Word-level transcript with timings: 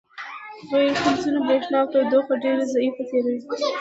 غیر 0.69 0.91
فلزونه 1.01 1.39
برېښنا 1.47 1.77
او 1.81 1.87
تودوخه 1.93 2.33
ډیره 2.43 2.63
ضعیفه 2.73 3.03
تیروي. 3.09 3.39